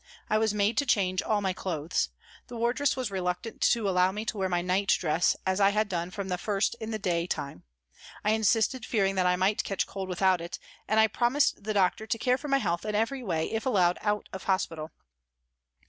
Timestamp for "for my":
12.39-12.57